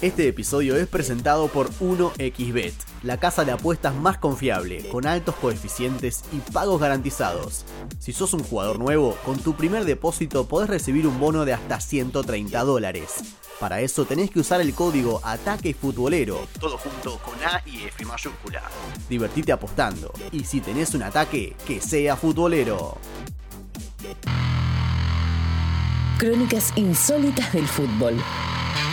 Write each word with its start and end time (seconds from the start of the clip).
Este 0.00 0.28
episodio 0.28 0.76
es 0.76 0.86
presentado 0.86 1.48
por 1.48 1.70
1xBet, 1.70 2.72
la 3.02 3.18
casa 3.18 3.44
de 3.44 3.50
apuestas 3.50 3.96
más 3.96 4.16
confiable, 4.16 4.88
con 4.90 5.08
altos 5.08 5.34
coeficientes 5.34 6.22
y 6.30 6.36
pagos 6.52 6.80
garantizados. 6.80 7.64
Si 7.98 8.12
sos 8.12 8.32
un 8.32 8.44
jugador 8.44 8.78
nuevo, 8.78 9.16
con 9.24 9.40
tu 9.40 9.56
primer 9.56 9.84
depósito 9.84 10.46
podés 10.46 10.70
recibir 10.70 11.08
un 11.08 11.18
bono 11.18 11.44
de 11.44 11.52
hasta 11.52 11.80
130 11.80 12.62
dólares. 12.62 13.16
Para 13.58 13.80
eso 13.80 14.04
tenés 14.04 14.30
que 14.30 14.38
usar 14.38 14.60
el 14.60 14.72
código 14.72 15.20
Ataque 15.24 15.74
Futbolero, 15.74 16.46
todo 16.60 16.78
junto 16.78 17.18
con 17.18 17.34
A 17.42 17.60
y 17.66 17.82
F 17.88 18.04
mayúscula. 18.04 18.62
Divertite 19.10 19.50
apostando, 19.50 20.12
y 20.30 20.44
si 20.44 20.60
tenés 20.60 20.94
un 20.94 21.02
ataque, 21.02 21.56
que 21.66 21.80
sea 21.80 22.14
futbolero. 22.14 22.98
Crónicas 26.18 26.72
insólitas 26.76 27.52
del 27.52 27.66
fútbol. 27.66 28.14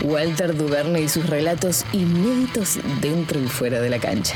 Walter 0.02 0.56
Duverne 0.56 1.02
y 1.02 1.10
sus 1.10 1.28
relatos 1.28 1.86
inéditos 1.92 2.80
dentro 3.02 3.40
y 3.40 3.48
fuera 3.48 3.80
de 3.80 3.90
la 3.90 4.00
cancha. 4.00 4.36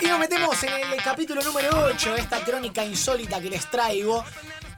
Y 0.00 0.06
nos 0.06 0.18
metemos 0.18 0.62
en 0.62 0.92
el 0.92 1.02
capítulo 1.02 1.42
número 1.42 1.70
8 1.84 2.14
de 2.14 2.20
esta 2.20 2.40
crónica 2.40 2.84
insólita 2.84 3.40
que 3.40 3.50
les 3.50 3.68
traigo, 3.70 4.24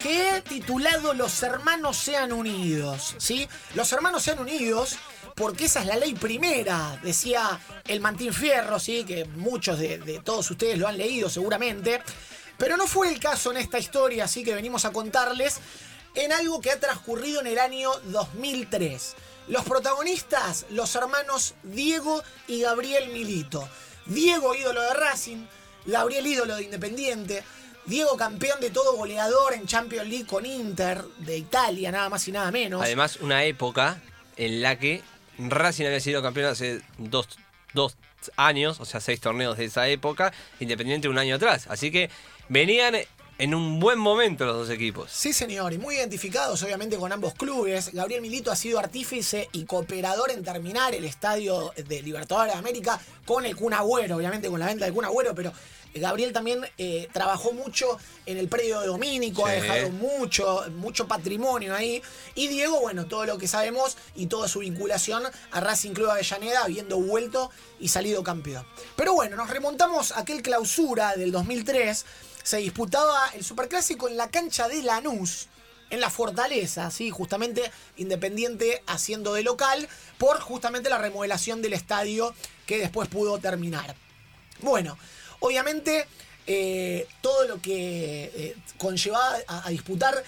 que 0.01 0.31
he 0.31 0.41
titulado 0.41 1.15
Los 1.15 1.43
hermanos 1.43 1.97
sean 1.97 2.33
unidos, 2.33 3.15
¿sí? 3.19 3.49
Los 3.75 3.93
hermanos 3.93 4.23
sean 4.23 4.41
unidos 4.41 4.97
porque 5.37 5.67
esa 5.67 5.81
es 5.81 5.87
la 5.87 5.97
ley 5.97 6.15
primera, 6.15 6.99
decía 7.03 7.61
el 7.87 8.01
Mantín 8.01 8.33
Fierro, 8.33 8.81
¿sí? 8.81 9.05
Que 9.05 9.25
muchos 9.27 9.79
de, 9.79 9.99
de 9.99 10.21
todos 10.21 10.51
ustedes 10.51 10.79
lo 10.79 10.89
han 10.89 10.99
leído 10.99 11.31
seguramente. 11.31 12.03
Pero 12.59 12.77
no 12.77 12.87
fue 12.87 13.09
el 13.09 13.21
caso 13.21 13.51
en 13.53 13.59
esta 13.59 13.79
historia, 13.79 14.25
así 14.25 14.43
que 14.43 14.55
venimos 14.55 14.85
a 14.85 14.93
contarles 14.93 15.61
en 16.15 16.33
algo 16.33 16.61
que 16.61 16.71
ha 16.71 16.81
transcurrido 16.81 17.41
en 17.41 17.47
el 17.47 17.59
año 17.59 17.91
2003. 18.05 19.15
Los 19.49 19.65
protagonistas, 19.65 20.67
los 20.71 20.95
hermanos 20.95 21.55
Diego 21.63 22.23
y 22.47 22.63
Gabriel 22.63 23.11
Milito. 23.11 23.69
Diego, 24.07 24.55
ídolo 24.55 24.83
de 24.83 24.95
Racing, 24.95 25.47
Gabriel, 25.87 26.27
ídolo 26.27 26.57
de 26.57 26.65
Independiente. 26.65 27.45
Diego, 27.87 28.17
campeón 28.17 28.61
de 28.61 28.71
todo 28.71 28.97
goleador 28.97 29.55
en 29.55 29.67
Champions 29.67 30.09
League 30.09 30.27
con 30.27 30.47
Inter 30.47 31.03
de 31.19 31.39
Italia, 31.39 31.91
nada 31.91 32.09
más 32.09 32.27
y 32.29 32.33
nada 32.33 32.51
menos. 32.51 32.83
Además, 32.83 33.17
una 33.21 33.45
época 33.45 34.01
en 34.37 34.63
la 34.63 34.79
que 34.79 35.03
Racing 35.39 35.87
había 35.87 36.01
sido 36.01 36.23
campeón 36.23 36.47
hace 36.51 36.83
dos, 36.99 37.29
dos 37.75 37.97
años, 38.37 38.81
o 38.81 38.85
sea, 38.85 39.01
seis 39.01 39.21
torneos 39.21 39.57
de 39.57 39.65
esa 39.65 39.89
época, 39.89 40.33
Independiente 40.61 41.09
un 41.09 41.19
año 41.19 41.37
atrás. 41.37 41.67
Así 41.69 41.91
que 41.91 42.11
venían 42.49 42.97
en 43.41 43.55
un 43.55 43.81
buen 43.81 43.99
momento 43.99 44.45
los 44.45 44.55
dos 44.55 44.71
equipos. 44.71 45.11
Sí, 45.11 45.33
señor, 45.33 45.73
y 45.73 45.79
muy 45.79 45.95
identificados 45.95 46.63
obviamente 46.63 46.99
con 46.99 47.11
ambos 47.11 47.33
clubes. 47.33 47.91
Gabriel 47.95 48.21
Milito 48.21 48.53
ha 48.53 48.57
sido 48.57 48.79
artífice 48.79 49.49
y 49.53 49.65
cooperador 49.65 50.31
en 50.31 50.45
terminar 50.45 50.95
el 50.95 51.07
estadio 51.07 51.73
de 51.75 52.03
Libertadores 52.03 52.53
de 52.53 52.59
América 52.59 53.01
con 53.25 53.47
el 53.47 53.57
Kun 53.57 53.73
Agüero, 53.73 54.17
obviamente 54.17 54.51
con 54.51 54.61
la 54.61 54.67
venta 54.67 54.85
del 54.85 54.93
Kun 54.93 55.07
Agüero, 55.07 55.35
pero 55.35 55.55
Gabriel 55.95 56.35
también 56.35 56.67
eh, 56.77 57.09
trabajó 57.15 57.53
mucho 57.53 57.97
en 58.27 58.37
el 58.37 58.49
predio 58.49 58.79
de 58.81 58.89
Domínico, 58.89 59.47
ha 59.47 59.53
dejado 59.53 59.89
mucho, 59.89 60.63
mucho 60.77 61.09
patrimonio 61.09 61.75
ahí. 61.75 62.03
Y 62.35 62.47
Diego, 62.49 62.79
bueno, 62.81 63.07
todo 63.07 63.25
lo 63.25 63.39
que 63.39 63.49
sabemos 63.49 63.97
y 64.15 64.27
toda 64.27 64.49
su 64.49 64.59
vinculación 64.59 65.23
a 65.51 65.61
Racing 65.61 65.93
Club 65.93 66.11
Avellaneda, 66.11 66.65
habiendo 66.65 66.99
vuelto 66.99 67.51
y 67.81 67.89
salido 67.89 68.23
campeón. 68.23 68.67
Pero 68.97 69.15
bueno, 69.15 69.37
nos 69.37 69.49
remontamos 69.49 70.13
a 70.13 70.21
aquel 70.21 70.43
clausura 70.43 71.17
del 71.17 71.33
2003. 71.33 72.05
Se 72.43 72.59
disputaba 72.59 73.31
el 73.35 73.45
Superclásico 73.45 74.09
en 74.09 74.17
la 74.17 74.31
cancha 74.31 74.69
de 74.69 74.83
Lanús 74.83 75.49
en 75.91 76.01
la 76.01 76.09
Fortaleza, 76.09 76.91
¿sí? 76.91 77.11
justamente 77.11 77.71
Independiente 77.97 78.83
haciendo 78.87 79.35
de 79.35 79.43
local 79.43 79.89
por 80.19 80.41
justamente 80.41 80.89
la 80.89 80.99
remodelación 80.99 81.61
del 81.63 81.73
estadio 81.73 82.35
que 82.67 82.79
después 82.79 83.09
pudo 83.09 83.39
terminar. 83.39 83.95
Bueno, 84.61 84.97
obviamente 85.41 86.07
eh, 86.47 87.07
todo 87.21 87.47
lo 87.47 87.61
que 87.61 88.31
eh, 88.35 88.57
conllevaba 88.79 89.37
a, 89.49 89.67
a 89.67 89.71
disputar 89.71 90.23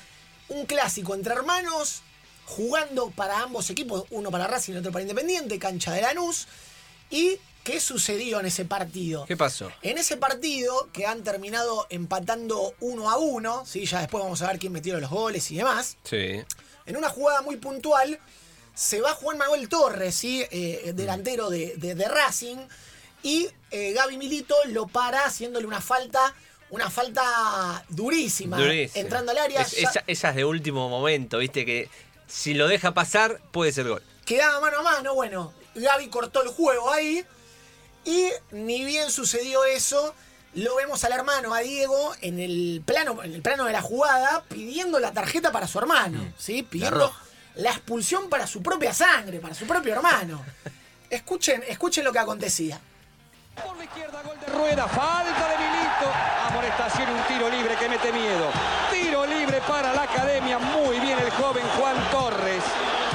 un 0.48 0.66
clásico 0.66 1.14
entre 1.14 1.32
hermanos, 1.32 2.02
jugando 2.44 3.10
para 3.10 3.40
ambos 3.40 3.70
equipos, 3.70 4.04
uno 4.10 4.30
para 4.30 4.46
Racing 4.46 4.74
y 4.74 4.76
otro 4.76 4.92
para 4.92 5.02
Independiente, 5.02 5.58
cancha 5.58 5.92
de 5.92 6.02
Lanús. 6.02 6.48
¿Y 7.10 7.38
qué 7.64 7.80
sucedió 7.80 8.40
en 8.40 8.46
ese 8.46 8.64
partido? 8.64 9.24
¿Qué 9.26 9.36
pasó? 9.36 9.70
En 9.82 9.98
ese 9.98 10.16
partido, 10.16 10.88
que 10.92 11.06
han 11.06 11.22
terminado 11.22 11.86
empatando 11.90 12.74
uno 12.80 13.10
a 13.10 13.18
uno, 13.18 13.64
¿sí? 13.66 13.84
ya 13.86 14.00
después 14.00 14.22
vamos 14.22 14.42
a 14.42 14.48
ver 14.48 14.58
quién 14.58 14.72
metió 14.72 14.98
los 14.98 15.10
goles 15.10 15.50
y 15.50 15.56
demás, 15.56 15.96
Sí. 16.04 16.42
en 16.86 16.96
una 16.96 17.08
jugada 17.08 17.42
muy 17.42 17.56
puntual, 17.56 18.18
se 18.74 19.00
va 19.00 19.12
Juan 19.14 19.38
Manuel 19.38 19.68
Torres, 19.68 20.14
¿sí? 20.14 20.44
Eh, 20.50 20.92
delantero 20.94 21.50
de, 21.50 21.74
de- 21.76 21.94
de 21.94 22.08
Racing, 22.08 22.56
y 23.22 23.48
eh, 23.70 23.92
Gaby 23.92 24.16
Milito 24.16 24.56
lo 24.68 24.86
para 24.88 25.24
haciéndole 25.26 25.66
una 25.66 25.80
falta, 25.80 26.34
una 26.70 26.90
falta 26.90 27.84
durísima, 27.90 28.56
Durísimo. 28.58 29.00
entrando 29.04 29.30
al 29.32 29.38
área. 29.38 29.60
Es- 29.62 29.72
ya- 29.72 29.88
esa- 29.88 30.04
esas 30.06 30.34
de 30.34 30.44
último 30.44 30.88
momento, 30.88 31.38
viste, 31.38 31.64
que 31.64 31.88
si 32.26 32.54
lo 32.54 32.66
deja 32.66 32.92
pasar, 32.94 33.40
puede 33.52 33.70
ser 33.72 33.88
gol. 33.88 34.02
quedaba 34.24 34.58
mano 34.60 34.78
a 34.78 34.82
mano, 34.82 35.14
bueno, 35.14 35.52
Gaby 35.74 36.08
cortó 36.08 36.42
el 36.42 36.48
juego 36.48 36.90
ahí 36.90 37.24
y 38.04 38.28
ni 38.50 38.84
bien 38.84 39.10
sucedió 39.10 39.64
eso, 39.64 40.14
lo 40.54 40.76
vemos 40.76 41.02
al 41.04 41.12
hermano, 41.12 41.54
a 41.54 41.60
Diego, 41.60 42.14
en 42.20 42.38
el 42.38 42.82
plano, 42.84 43.22
en 43.22 43.32
el 43.32 43.42
plano 43.42 43.64
de 43.64 43.72
la 43.72 43.82
jugada, 43.82 44.44
pidiendo 44.48 44.98
la 44.98 45.12
tarjeta 45.12 45.52
para 45.52 45.66
su 45.66 45.78
hermano, 45.78 46.32
¿sí? 46.36 46.62
Pidiendo 46.62 47.14
la 47.54 47.70
expulsión 47.70 48.28
para 48.28 48.46
su 48.46 48.62
propia 48.62 48.92
sangre, 48.92 49.41
para 49.41 49.54
su 49.54 49.66
propio 49.66 49.94
hermano. 49.94 50.44
Escuchen, 51.10 51.62
escuchen 51.68 52.04
lo 52.04 52.12
que 52.12 52.18
acontecía. 52.18 52.80
Por 53.54 53.76
la 53.76 53.84
izquierda, 53.84 54.22
gol 54.22 54.41
de 54.41 54.46
Rueda, 54.46 54.88
falta 54.88 55.48
de 55.50 55.58
Milito. 55.58 56.10
Amonestación 56.48 57.10
un 57.10 57.22
tiro 57.24 57.50
libre 57.50 57.76
que 57.76 57.86
mete 57.86 58.10
miedo. 58.10 58.50
Tiro 58.91 59.26
libre 59.26 59.60
para 59.68 59.92
la 59.92 60.04
academia. 60.04 60.58
Muy 60.58 60.98
bien 61.00 61.18
el 61.18 61.30
joven 61.32 61.64
Juan 61.76 62.10
Torres. 62.10 62.64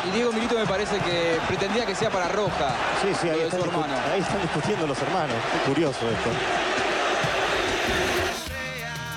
Y 0.07 0.12
Diego 0.12 0.31
Milito 0.31 0.56
me 0.57 0.66
parece 0.66 0.97
que 1.00 1.38
pretendía 1.47 1.85
que 1.85 1.95
sea 1.95 2.09
para 2.09 2.28
Roja. 2.29 2.75
Sí, 3.01 3.09
sí, 3.19 3.29
ahí 3.29 3.41
están, 3.41 3.62
hermano. 3.62 3.94
ahí 4.13 4.22
están 4.22 4.41
discutiendo 4.41 4.88
los 4.88 5.01
hermanos. 5.01 5.35
Qué 5.51 5.69
curioso 5.69 6.00
esto. 6.09 6.29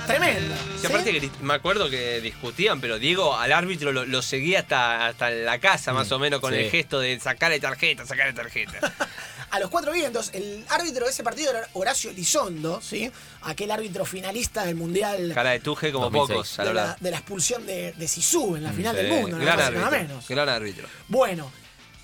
Tremendo. 0.06 0.54
Y 0.74 0.78
¿sí? 0.78 0.86
aparte 0.86 1.12
que 1.12 1.30
me 1.42 1.54
acuerdo 1.54 1.88
que 1.88 2.20
discutían, 2.20 2.80
pero 2.80 2.98
Diego 2.98 3.36
al 3.36 3.52
árbitro 3.52 3.92
lo, 3.92 4.04
lo 4.04 4.22
seguía 4.22 4.60
hasta, 4.60 5.06
hasta 5.06 5.30
la 5.30 5.58
casa, 5.58 5.92
más 5.92 6.10
o 6.10 6.18
menos, 6.18 6.40
con 6.40 6.52
sí. 6.52 6.58
el 6.58 6.70
gesto 6.70 6.98
de 6.98 7.20
sacarle 7.20 7.60
tarjeta, 7.60 8.04
sacarle 8.04 8.32
tarjeta. 8.32 8.80
A 9.50 9.58
los 9.58 9.68
cuatro 9.70 9.92
vientos, 9.92 10.30
el 10.32 10.64
árbitro 10.68 11.04
de 11.06 11.10
ese 11.10 11.22
partido 11.24 11.50
era 11.50 11.68
Horacio 11.72 12.10
Elizondo, 12.10 12.80
¿sí? 12.80 13.10
Aquel 13.42 13.70
árbitro 13.70 14.04
finalista 14.04 14.64
del 14.64 14.76
Mundial 14.76 15.32
Cara 15.34 15.50
de 15.50 15.60
tuje 15.60 15.90
como 15.90 16.08
2006. 16.10 16.28
pocos 16.36 16.58
a 16.58 16.64
de 16.64 16.74
la 16.74 16.96
de 17.00 17.10
la 17.10 17.16
expulsión 17.16 17.66
de, 17.66 17.92
de 17.92 18.08
Sisu 18.08 18.56
en 18.56 18.62
la 18.64 18.72
final 18.72 18.94
del 18.94 19.08
mundo, 19.08 19.36
nada 19.38 19.70
gran 19.70 19.74
nada 19.74 19.86
árbitro. 19.88 20.08
menos. 20.08 20.28
Gran 20.28 20.48
árbitro. 20.48 20.88
Bueno, 21.08 21.50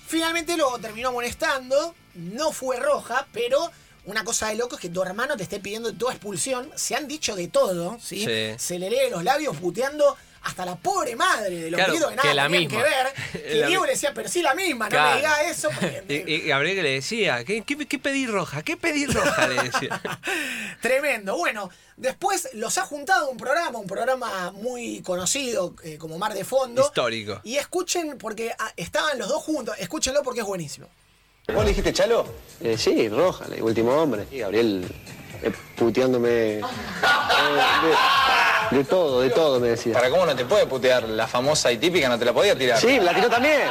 finalmente 0.07 0.57
lo 0.57 0.77
terminó 0.79 1.09
amonestando, 1.09 1.95
no 2.15 2.51
fue 2.51 2.77
roja, 2.77 3.27
pero 3.31 3.71
una 4.05 4.23
cosa 4.23 4.47
de 4.47 4.55
loco 4.55 4.75
es 4.75 4.81
que 4.81 4.89
tu 4.89 5.01
hermano 5.03 5.35
te 5.37 5.43
esté 5.43 5.59
pidiendo 5.59 5.93
toda 5.93 6.13
expulsión. 6.13 6.69
Se 6.75 6.95
han 6.95 7.07
dicho 7.07 7.35
de 7.35 7.47
todo, 7.47 7.97
¿sí? 8.01 8.25
Sí. 8.25 8.55
Se 8.57 8.79
le 8.79 8.89
lee 8.89 9.09
los 9.11 9.23
labios 9.23 9.55
puteando 9.57 10.15
hasta 10.47 10.65
la 10.65 10.75
pobre 10.75 11.15
madre 11.15 11.55
de 11.61 11.71
los 11.71 11.77
Claro, 11.77 11.93
que 11.93 12.15
nada 12.15 12.21
que 12.29 12.33
la 12.33 12.49
misma. 12.49 12.69
que 12.69 12.83
ver. 12.83 13.07
Que 13.47 13.55
La 13.55 13.67
Diego 13.67 13.85
le 13.85 13.91
decía, 13.91 14.13
pero 14.13 14.27
sí 14.29 14.41
la 14.41 14.53
misma, 14.55 14.89
no 14.89 15.01
me 15.09 15.15
diga 15.17 15.43
eso. 15.43 15.69
porque- 15.69 16.03
Y, 16.27 16.31
y 16.33 16.39
Gabriel 16.47 16.75
que 16.77 16.83
le 16.83 16.91
decía, 16.91 17.43
¿qué, 17.43 17.61
qué, 17.63 17.77
qué 17.85 17.99
pedí 17.99 18.25
roja? 18.27 18.63
¿Qué 18.63 18.77
pedí 18.77 19.05
roja? 19.05 19.47
Le 19.47 19.63
decía. 19.63 20.01
Tremendo. 20.81 21.37
Bueno, 21.37 21.69
después 21.97 22.49
los 22.53 22.77
ha 22.77 22.83
juntado 22.85 23.29
un 23.29 23.37
programa, 23.37 23.77
un 23.79 23.87
programa 23.87 24.51
muy 24.51 25.01
conocido 25.01 25.75
eh, 25.83 25.97
como 25.97 26.17
Mar 26.17 26.33
de 26.33 26.43
Fondo. 26.45 26.83
Histórico. 26.83 27.41
Y 27.43 27.57
escuchen, 27.57 28.17
porque 28.17 28.53
ah, 28.57 28.71
estaban 28.77 29.17
los 29.19 29.27
dos 29.29 29.43
juntos, 29.43 29.75
escúchenlo 29.79 30.23
porque 30.23 30.39
es 30.41 30.45
buenísimo. 30.45 30.87
¿Vos 31.53 31.63
le 31.63 31.69
dijiste 31.69 31.93
Chalo? 31.93 32.25
Eh, 32.61 32.77
sí, 32.77 33.07
Roja, 33.09 33.45
el 33.53 33.61
último 33.63 33.91
hombre. 33.91 34.25
Y 34.31 34.39
Gabriel 34.39 34.85
eh, 35.43 35.51
puteándome 35.77 36.59
eh, 36.59 36.61
de, 38.71 38.77
de 38.77 38.83
todo, 38.83 39.21
de 39.21 39.29
todo 39.29 39.59
me 39.59 39.69
decía. 39.69 39.93
¿Para 39.93 40.09
cómo 40.09 40.25
no 40.25 40.35
te 40.35 40.45
puede 40.45 40.65
putear? 40.65 41.03
La 41.03 41.27
famosa 41.27 41.71
y 41.71 41.77
típica 41.77 42.09
no 42.09 42.17
te 42.19 42.25
la 42.25 42.33
podía 42.33 42.57
tirar. 42.57 42.79
Sí, 42.79 42.87
me 42.99 43.03
la 43.03 43.13
tiró 43.13 43.29
también. 43.29 43.61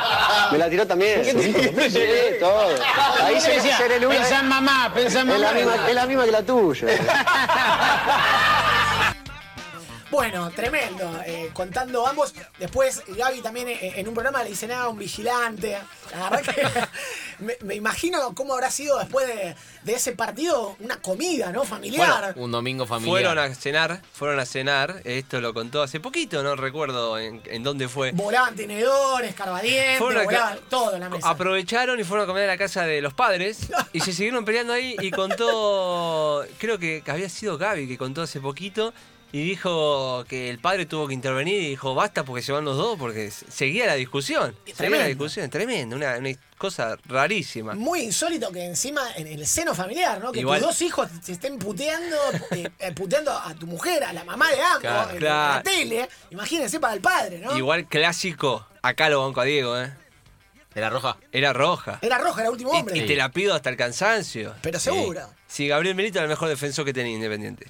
Me 0.52 0.58
la 0.58 0.68
tiró 0.70 0.86
también. 0.86 1.22
¿Qué 1.22 1.34
te- 1.34 1.90
Sí, 1.90 2.00
todo. 2.40 2.68
Ahí 3.22 3.40
se, 3.40 3.56
nubla- 4.00 4.08
Pensá 4.18 4.40
en 4.40 4.48
mamá, 4.48 4.90
pensá 4.94 5.20
en 5.20 5.30
es 5.30 5.38
la, 5.40 5.48
mamá. 5.48 5.58
misma, 5.58 5.88
es 5.88 5.94
la 5.94 6.06
misma 6.06 6.24
que 6.24 6.30
la 6.32 6.42
tuya. 6.42 6.86
Bueno, 10.08 10.50
tremendo. 10.50 11.20
eh, 11.26 11.50
contando 11.52 12.06
ambos. 12.06 12.32
Después 12.58 13.02
Gaby 13.08 13.40
también 13.42 13.68
eh, 13.68 13.94
en 13.96 14.06
un 14.08 14.14
programa 14.14 14.42
le 14.44 14.50
dice 14.50 14.66
nada, 14.66 14.88
un 14.88 14.96
vigilante. 14.98 15.76
La 16.12 16.30
verdad 16.30 16.54
que 16.54 16.62
me, 17.38 17.56
me 17.62 17.74
imagino 17.74 18.34
cómo 18.34 18.54
habrá 18.54 18.70
sido 18.70 18.98
después 18.98 19.26
de, 19.26 19.54
de 19.82 19.92
ese 19.94 20.12
partido 20.12 20.76
una 20.80 20.96
comida, 21.00 21.52
¿no? 21.52 21.64
Familiar. 21.64 22.34
Un 22.36 22.50
domingo 22.50 22.86
familiar. 22.86 23.22
Fueron 23.22 23.38
a 23.38 23.54
cenar, 23.54 24.02
fueron 24.12 24.40
a 24.40 24.46
cenar, 24.46 25.00
esto 25.04 25.40
lo 25.40 25.54
contó 25.54 25.82
hace 25.82 26.00
poquito, 26.00 26.42
no 26.42 26.56
recuerdo 26.56 27.18
en, 27.18 27.42
en 27.46 27.62
dónde 27.62 27.88
fue. 27.88 28.12
Volaban 28.12 28.54
tenedores, 28.54 29.34
carbadientes, 29.34 30.00
volaban 30.00 30.58
todo 30.68 30.94
en 30.94 31.00
la 31.00 31.08
mesa. 31.10 31.28
Aprovecharon 31.28 31.98
y 32.00 32.04
fueron 32.04 32.24
a 32.24 32.26
comer 32.26 32.44
a 32.44 32.52
la 32.52 32.58
casa 32.58 32.84
de 32.84 33.00
los 33.00 33.14
padres 33.14 33.68
y 33.92 34.00
se 34.00 34.12
siguieron 34.12 34.44
peleando 34.44 34.72
ahí 34.72 34.96
y 35.00 35.10
contó, 35.10 36.44
creo 36.58 36.78
que 36.78 37.02
había 37.06 37.28
sido 37.28 37.58
Gaby 37.58 37.88
que 37.88 37.98
contó 37.98 38.22
hace 38.22 38.40
poquito 38.40 38.92
y 39.32 39.42
dijo 39.44 40.24
que 40.28 40.48
el 40.50 40.58
padre 40.58 40.86
tuvo 40.86 41.08
que 41.08 41.14
intervenir 41.14 41.60
y 41.62 41.68
dijo 41.70 41.94
basta 41.94 42.24
porque 42.24 42.42
se 42.42 42.52
van 42.52 42.64
los 42.64 42.76
dos 42.76 42.98
porque 42.98 43.30
seguía 43.30 43.86
la 43.86 43.94
discusión. 43.94 44.54
Seguía 44.60 44.74
Tremendo. 44.76 45.02
la 45.02 45.08
discusión, 45.08 45.50
tremendo, 45.50 45.96
una, 45.96 46.16
una 46.18 46.30
cosa 46.56 46.96
rarísima. 47.06 47.74
Muy 47.74 48.00
insólito 48.00 48.50
que 48.50 48.64
encima 48.64 49.02
en 49.16 49.26
el 49.26 49.46
seno 49.46 49.74
familiar, 49.74 50.20
¿no? 50.22 50.32
Que 50.32 50.40
Igual- 50.40 50.60
tus 50.60 50.68
dos 50.68 50.82
hijos 50.82 51.08
se 51.22 51.32
estén 51.32 51.58
puteando, 51.58 52.16
eh, 52.52 52.68
eh, 52.78 52.92
puteando 52.92 53.32
a 53.32 53.54
tu 53.54 53.66
mujer, 53.66 54.04
a 54.04 54.12
la 54.12 54.24
mamá 54.24 54.50
de 54.50 54.60
ambos, 54.62 54.80
Claro, 54.80 55.10
en, 55.10 55.16
claro. 55.18 55.54
la 55.56 55.62
tele. 55.62 56.08
Imagínense 56.30 56.80
para 56.80 56.94
el 56.94 57.00
padre, 57.00 57.38
¿no? 57.40 57.56
Igual 57.58 57.86
clásico, 57.88 58.66
acá 58.80 59.08
lo 59.10 59.22
banco 59.24 59.40
a 59.40 59.44
Diego, 59.44 59.78
¿eh? 59.78 59.92
¿Era 60.74 60.90
roja? 60.90 61.16
Era 61.32 61.52
roja. 61.54 61.98
Era 62.02 62.18
roja, 62.18 62.42
era 62.42 62.50
último 62.50 62.70
hombre. 62.70 62.96
Y, 62.98 63.00
y 63.00 63.06
te 63.06 63.16
la 63.16 63.30
pido 63.30 63.54
hasta 63.54 63.70
el 63.70 63.76
cansancio. 63.78 64.54
Pero 64.62 64.78
seguro. 64.78 65.22
Sí, 65.46 65.68
Gabriel 65.68 65.94
Milito 65.94 66.18
era 66.18 66.24
el 66.24 66.28
mejor 66.28 66.48
defensor 66.50 66.84
que 66.84 66.92
tenía 66.92 67.14
Independiente. 67.14 67.66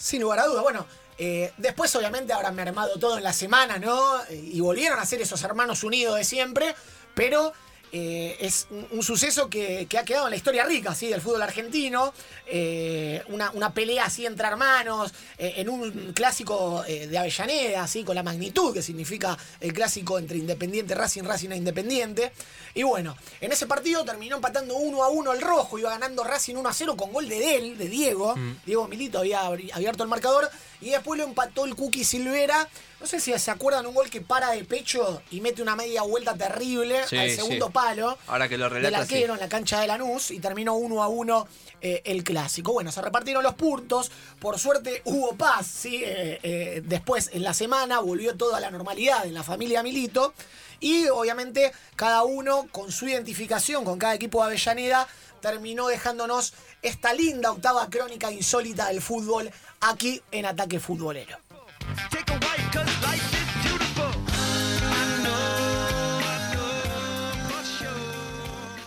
Sin 0.00 0.22
lugar 0.22 0.38
a 0.40 0.46
dudas. 0.46 0.62
Bueno, 0.62 0.86
eh, 1.18 1.52
después 1.58 1.94
obviamente 1.94 2.32
habrán 2.32 2.54
mermado 2.54 2.98
todo 2.98 3.18
en 3.18 3.22
la 3.22 3.34
semana, 3.34 3.78
¿no? 3.78 4.22
Eh, 4.30 4.50
Y 4.54 4.60
volvieron 4.60 4.98
a 4.98 5.04
ser 5.04 5.20
esos 5.20 5.42
hermanos 5.42 5.84
unidos 5.84 6.16
de 6.16 6.24
siempre, 6.24 6.74
pero 7.14 7.52
eh, 7.92 8.36
es 8.40 8.66
un, 8.70 8.86
un 8.90 9.02
suceso 9.02 9.48
que, 9.48 9.86
que 9.88 9.98
ha 9.98 10.04
quedado 10.04 10.26
en 10.26 10.30
la 10.30 10.36
historia 10.36 10.64
rica, 10.64 10.94
¿sí? 10.94 11.08
Del 11.08 11.20
fútbol 11.20 11.42
argentino. 11.42 12.12
Eh, 12.46 13.22
una, 13.28 13.50
una 13.52 13.72
pelea 13.72 14.04
así 14.06 14.26
entre 14.26 14.46
hermanos, 14.46 15.12
eh, 15.38 15.54
en 15.56 15.68
un 15.68 16.12
clásico 16.12 16.82
de 16.86 17.16
Avellaneda, 17.16 17.82
así 17.84 18.04
con 18.04 18.14
la 18.14 18.22
magnitud 18.22 18.72
que 18.74 18.82
significa 18.82 19.36
el 19.60 19.72
clásico 19.72 20.18
entre 20.18 20.38
Independiente 20.38 20.94
Racing, 20.94 21.22
Racing 21.24 21.50
e 21.50 21.56
Independiente. 21.56 22.32
Y 22.74 22.82
bueno, 22.82 23.16
en 23.40 23.52
ese 23.52 23.66
partido 23.66 24.04
terminó 24.04 24.36
empatando 24.36 24.76
1 24.76 25.02
a 25.02 25.08
1 25.08 25.32
el 25.32 25.40
rojo, 25.40 25.78
iba 25.78 25.90
ganando 25.90 26.24
Racing 26.24 26.56
1 26.56 26.68
a 26.68 26.72
0 26.72 26.96
con 26.96 27.12
gol 27.12 27.28
de 27.28 27.38
Del, 27.38 27.78
de 27.78 27.88
Diego. 27.88 28.34
Diego 28.66 28.86
Milito 28.88 29.18
había 29.18 29.40
abierto 29.42 30.02
el 30.02 30.08
marcador 30.08 30.48
y 30.80 30.90
después 30.90 31.18
lo 31.18 31.24
empató 31.24 31.64
el 31.64 31.74
Cookie 31.74 32.04
Silvera. 32.04 32.68
No 33.00 33.06
sé 33.06 33.18
si 33.18 33.36
se 33.38 33.50
acuerdan 33.50 33.86
un 33.86 33.94
gol 33.94 34.10
que 34.10 34.20
para 34.20 34.50
de 34.50 34.64
pecho 34.64 35.22
y 35.30 35.40
mete 35.40 35.62
una 35.62 35.74
media 35.74 36.02
vuelta 36.02 36.34
terrible 36.34 37.00
Sí, 37.08 37.16
al 37.16 37.30
sí. 37.30 37.36
Palo 37.80 38.18
Ahora 38.26 38.48
que 38.48 38.58
lo 38.58 38.64
del 38.64 38.74
relata, 38.74 39.06
sí. 39.06 39.14
arquero 39.14 39.34
en 39.34 39.40
la 39.40 39.48
cancha 39.48 39.80
de 39.80 39.86
Lanús 39.86 40.30
y 40.30 40.38
terminó 40.38 40.74
1 40.74 41.02
a 41.02 41.08
1 41.08 41.48
eh, 41.80 42.02
el 42.04 42.22
clásico. 42.22 42.72
Bueno, 42.72 42.92
se 42.92 43.00
repartieron 43.00 43.42
los 43.42 43.54
puntos. 43.54 44.10
Por 44.38 44.58
suerte 44.58 45.00
hubo 45.04 45.34
paz, 45.34 45.66
¿sí? 45.66 46.02
Eh, 46.04 46.38
eh, 46.42 46.82
después 46.84 47.30
en 47.32 47.42
la 47.42 47.54
semana 47.54 48.00
volvió 48.00 48.36
todo 48.36 48.54
a 48.54 48.60
la 48.60 48.70
normalidad 48.70 49.26
en 49.26 49.34
la 49.34 49.42
familia 49.42 49.82
Milito. 49.82 50.34
Y 50.80 51.08
obviamente 51.08 51.72
cada 51.96 52.22
uno 52.24 52.66
con 52.70 52.92
su 52.92 53.06
identificación 53.06 53.84
con 53.84 53.98
cada 53.98 54.14
equipo 54.14 54.40
de 54.40 54.46
Avellaneda 54.46 55.06
terminó 55.40 55.88
dejándonos 55.88 56.52
esta 56.82 57.12
linda 57.14 57.50
octava 57.50 57.88
crónica 57.88 58.30
insólita 58.30 58.88
del 58.88 59.00
fútbol 59.00 59.50
aquí 59.80 60.22
en 60.32 60.46
Ataque 60.46 60.80
Futbolero. 60.80 61.38